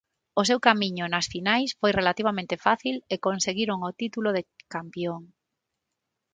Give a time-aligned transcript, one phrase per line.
[0.41, 4.41] O seu camiño nas finais foi relativamente fácil e conseguiron o título de
[4.73, 5.21] Campión.